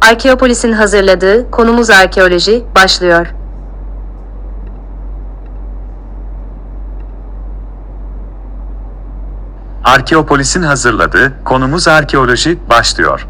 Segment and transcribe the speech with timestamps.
[0.00, 3.26] Arkeopolis'in hazırladığı Konumuz Arkeoloji başlıyor.
[9.84, 13.26] Arkeopolis'in hazırladığı konumuz arkeoloji başlıyor.